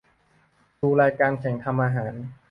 [0.81, 2.13] ดูรายการแข่งทำอาหาร